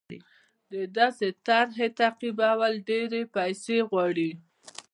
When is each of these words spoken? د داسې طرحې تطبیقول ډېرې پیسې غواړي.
د 0.71 0.73
داسې 0.97 1.27
طرحې 1.47 1.87
تطبیقول 1.99 2.73
ډېرې 2.89 3.21
پیسې 3.35 3.77
غواړي. 3.89 4.31